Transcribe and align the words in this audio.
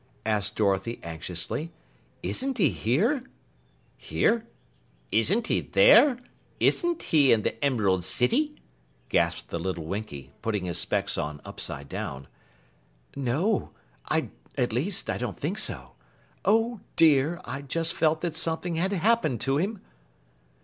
asked 0.25 0.55
Dorothy 0.55 0.99
anxiously. 1.03 1.71
"Isn't 2.23 2.57
he 2.57 2.71
here?" 2.71 3.23
"Here! 3.97 4.47
Isn't 5.11 5.45
he 5.45 5.61
there? 5.61 6.17
Isn't 6.59 7.03
he 7.03 7.31
in 7.31 7.43
the 7.43 7.63
Emerald 7.63 8.03
City?" 8.03 8.55
gasped 9.09 9.49
the 9.51 9.59
little 9.59 9.85
Winkie, 9.85 10.31
putting 10.41 10.65
his 10.65 10.79
specs 10.79 11.19
on 11.19 11.39
upside 11.45 11.87
down. 11.87 12.27
"No 13.15 13.73
at 14.09 14.73
least, 14.73 15.07
I 15.07 15.19
don't 15.19 15.39
think 15.39 15.59
so. 15.59 15.91
Oh, 16.43 16.79
dear, 16.95 17.39
I 17.45 17.61
just 17.61 17.93
felt 17.93 18.21
that 18.21 18.35
something 18.35 18.77
had 18.77 18.91
happened 18.93 19.39
to 19.41 19.57
him!" 19.59 19.81